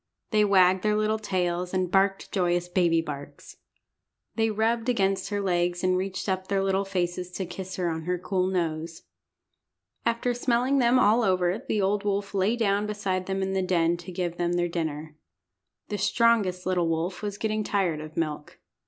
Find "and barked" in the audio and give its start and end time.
1.75-2.31